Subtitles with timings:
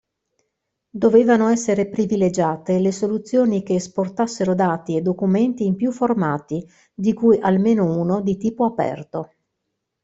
[0.89, 7.37] Dovevano essere privilegiate le soluzioni che esportassero dati e documenti in più formati, di cui
[7.39, 9.29] almeno uno di tipo aperto.